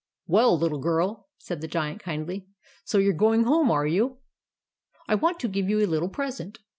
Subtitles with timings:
[0.25, 2.47] "WELL, LITTLE GIRL," said the Giant kindly,"
[2.85, 4.17] SO YOU'RE GOING HOME ARE YOU?
[5.07, 6.57] I WANT TO GIVE YOU A LITTLE PRESENT."